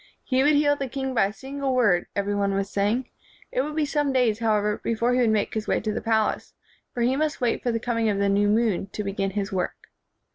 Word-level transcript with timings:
He 0.23 0.41
would 0.41 0.53
heal 0.55 0.75
the 0.75 0.87
king 0.89 1.13
by 1.13 1.25
a 1.27 1.31
single 1.31 1.75
word, 1.75 2.07
every 2.15 2.33
one 2.33 2.55
was 2.55 2.71
saying. 2.71 3.09
It 3.51 3.61
would 3.61 3.75
be 3.75 3.85
some 3.85 4.11
days, 4.11 4.39
however, 4.39 4.81
before 4.83 5.13
he 5.13 5.19
would 5.19 5.29
make 5.29 5.53
his 5.53 5.67
way 5.67 5.79
to 5.79 5.93
the 5.93 6.01
palace; 6.01 6.55
for 6.91 7.01
he 7.03 7.15
must 7.15 7.39
wait 7.39 7.61
for 7.61 7.71
the 7.71 7.79
coming 7.79 8.09
of 8.09 8.17
the 8.17 8.27
new 8.27 8.47
moon 8.47 8.87
to 8.93 9.03
begin 9.03 9.29
his 9.29 9.51
work. 9.51 9.91